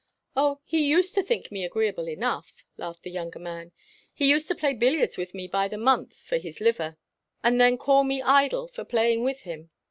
[0.35, 3.71] "Oh, he used to think me agreeable enough," laughed the younger man.
[4.11, 6.97] "He used to play billiards with me by the month for his liver,
[7.43, 9.69] and then call me idle for playing with him.